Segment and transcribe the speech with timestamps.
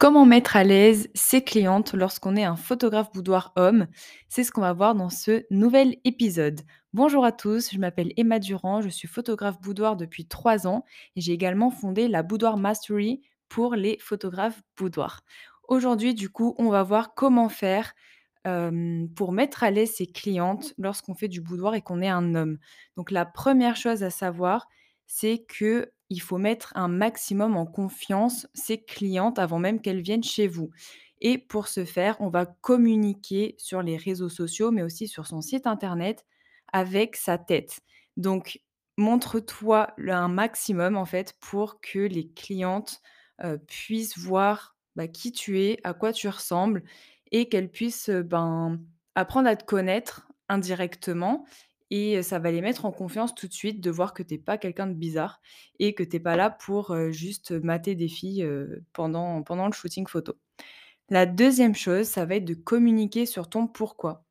[0.00, 3.86] Comment mettre à l'aise ses clientes lorsqu'on est un photographe boudoir homme?
[4.30, 6.62] C'est ce qu'on va voir dans ce nouvel épisode.
[6.94, 10.86] Bonjour à tous, je m'appelle Emma Durand, je suis photographe boudoir depuis 3 ans
[11.16, 15.20] et j'ai également fondé la Boudoir Mastery pour les photographes boudoir.
[15.68, 17.92] Aujourd'hui, du coup, on va voir comment faire,
[18.46, 22.34] hem, pour mettre à l'aise ses clientes lorsqu'on fait du boudoir et qu'on est un
[22.34, 22.56] homme.
[22.96, 24.66] Donc la première chose à savoir,
[25.06, 25.44] c'est
[26.10, 30.70] qu'il faut mettre un maximum en confiance ses clientes avant même qu'elles viennent chez vous
[31.20, 35.40] et pour ce faire, on va communiquer sur les réseaux sociaux, mais aussi sur son
[35.42, 36.24] site internet
[36.72, 37.80] avec sa tête.
[38.16, 38.60] Donc
[38.96, 43.00] montre-toi un maximum en fait pour que les clientes,
[43.44, 46.82] heu, puissent voir, bah, qui tu es, à quoi tu ressembles
[47.32, 48.80] et qu'elles puissent, ben,
[49.14, 51.44] apprendre à te connaître indirectement
[51.90, 54.38] et ça va les mettre en confiance tout de suite de voir que tu es
[54.38, 55.40] pas quelqu'un de bizarre
[55.78, 58.48] et que tu es pas là pour, juste mater des filles,
[58.92, 60.34] pendant pendant le shooting photo.
[61.08, 64.24] La deuxième chose, ça va être de communiquer sur ton pourquoi.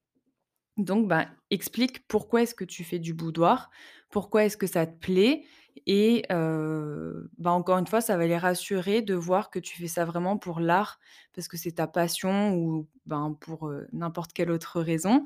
[0.78, 3.70] Donc, ben, explique pourquoi est-ce que tu fais du boudoir,
[4.10, 5.44] pourquoi est-ce que ça te plaît
[5.86, 10.06] et bah, encore une fois, ça va les rassurer de voir que tu fais ça
[10.06, 11.00] vraiment pour l'art,
[11.34, 15.26] parce que c'est ta passion ou, ben, pour, n'importe quelle autre raison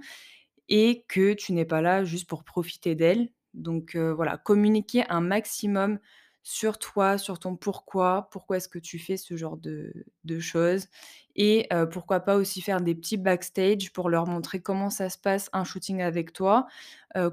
[0.70, 3.30] et que tu n'es pas là juste pour profiter d'elles.
[3.54, 6.00] Donc, voilà, communiquer un maximum
[6.46, 10.88] sur toi, sur ton pourquoi, pourquoi est-ce que tu fais ce genre de choses
[11.36, 15.50] et pourquoi pas aussi faire des petits backstage pour leur montrer comment ça se passe
[15.54, 16.68] un shooting avec toi,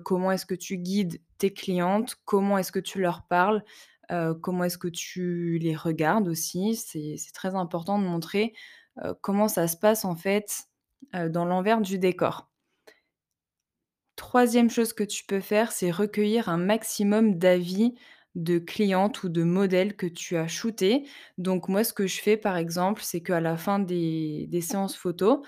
[0.05, 3.65] comment est-ce que tu guides tes clientes, comment est-ce que tu leur parles,
[4.43, 6.77] comment est-ce que tu les regardes aussi.
[6.77, 8.55] C'est très important de montrer,
[9.23, 10.65] comment ça se passe en fait,
[11.13, 12.50] dans l'envers du décor.
[14.21, 17.95] Troisième chose que tu peux faire, c'est recueillir un maximum d'avis
[18.35, 21.07] de clientes ou de modèles que tu as shootés.
[21.39, 25.39] Donc moi, ce que je fais, par exemple, c'est qu'à la fin des séances photos,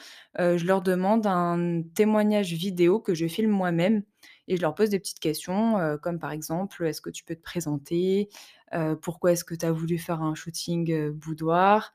[0.40, 4.04] heu, je leur demande un témoignage vidéo que je filme moi-même
[4.48, 7.36] et je leur pose des petites questions, heu, comme par exemple: «Est-ce que tu peux
[7.36, 8.30] te présenter?
[8.74, 11.92] Heu, pourquoi est-ce que tu as voulu faire un shooting, boudoir?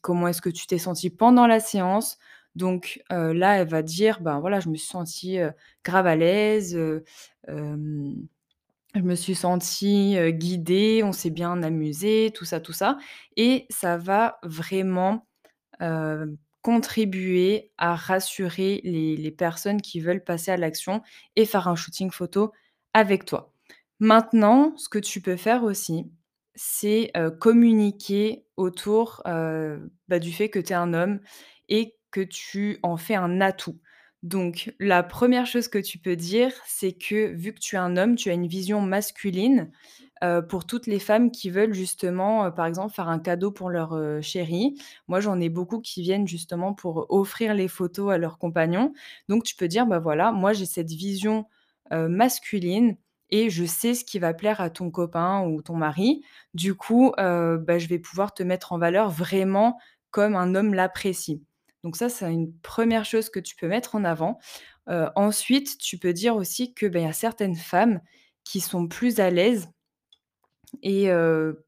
[0.00, 2.18] Comment est-ce que tu t'es sentie pendant la séance?»
[2.56, 5.38] Donc là, elle va dire: «Ben, voilà, je me suis sentie,
[5.84, 6.76] grave à l'aise,
[7.48, 12.98] je me suis sentie, guidée, on s'est bien amusé, tout ça, tout ça»
[13.36, 15.26] et ça va vraiment,
[16.62, 21.02] contribuer à rassurer les personnes qui veulent passer à l'action
[21.36, 22.52] et faire un shooting photo
[22.94, 23.52] avec toi.
[24.00, 26.10] Maintenant, ce que tu peux faire aussi,
[26.56, 31.20] c'est, communiquer autour, bah, du fait que tu es un homme
[31.68, 33.78] et que tu en fais un atout.
[34.22, 37.96] Donc la première chose que tu peux dire, c'est que vu que tu es un
[37.96, 39.72] homme, tu as une vision masculine,
[40.24, 43.70] heu, pour toutes les femmes qui veulent justement, heu, par exemple, faire un cadeau pour
[43.70, 44.76] leur, heu, chéri.
[45.08, 48.92] Moi, j'en ai beaucoup qui viennent justement pour offrir les photos à leurs compagnons.
[49.28, 51.46] Donc tu peux dire: «Bah, voilà, moi j'ai cette vision,
[51.92, 52.96] masculine
[53.30, 56.22] et je sais ce qui va plaire à ton copain ou ton mari.
[56.54, 59.78] Du coup, bah, je vais pouvoir te mettre en valeur vraiment
[60.10, 61.42] comme un homme l'apprécie».
[61.82, 64.38] Donc ça, c'est une première chose que tu peux mettre en avant.
[64.86, 68.00] Ensuite, tu peux dire aussi que, il y a certaines femmes
[68.44, 69.68] qui sont plus à l'aise
[70.82, 71.10] et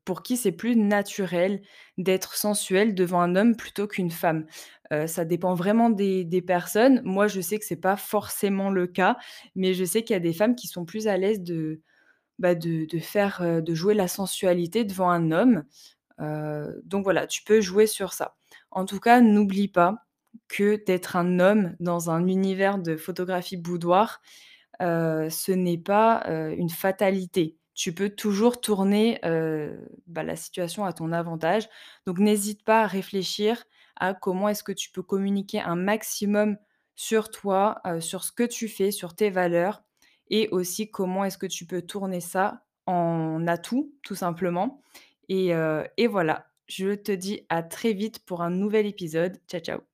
[0.04, 1.62] pour qui c'est plus naturel
[1.98, 4.46] d'être sensuelle devant un homme plutôt qu'une femme.
[5.06, 7.02] Ça dépend vraiment des personnes.
[7.04, 9.16] Moi, je sais que c'est pas forcément le cas,
[9.54, 11.80] mais je sais qu'il y a des femmes qui sont plus à l'aise de,
[12.38, 12.54] bah,
[13.00, 15.64] faire, de jouer la sensualité devant un homme.
[16.84, 18.36] Donc voilà, tu peux jouer sur ça.
[18.74, 20.06] En tout cas, n'oublie pas
[20.48, 24.20] que d'être un homme dans un univers de photographie boudoir,
[24.82, 27.56] heu, ce n'est pas, heu, une fatalité.
[27.74, 31.68] Tu peux toujours tourner, heu, bah, la situation à ton avantage.
[32.06, 33.64] Donc n'hésite pas à réfléchir
[33.96, 36.56] à comment est-ce que tu peux communiquer un maximum
[36.96, 39.82] sur toi, sur ce que tu fais, sur tes valeurs
[40.30, 44.80] et aussi comment est-ce que tu peux tourner ça en atout, tout simplement
[45.28, 46.46] et voilà.
[46.66, 49.40] Je te dis à très vite pour un nouvel épisode.
[49.48, 49.93] Ciao, ciao.